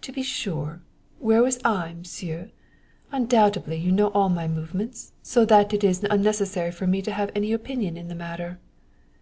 [0.00, 0.80] "To be sure!
[1.18, 2.50] Where was I, Monsieur?
[3.12, 7.30] Undoubtedly you know all my movements, so that it is unnecessary for me to have
[7.34, 8.60] any opinions in the matter."